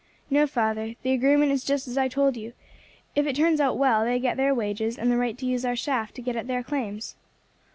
[0.31, 2.53] "No, father; the agreement is just as I told you.
[3.15, 5.75] If it turns out well they get their wages and the right to use our
[5.75, 7.15] shaft to get at their claims."